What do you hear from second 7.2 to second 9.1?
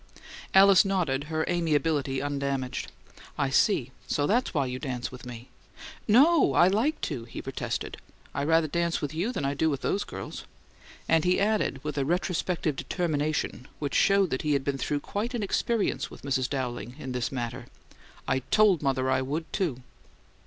he protested. "I rather dance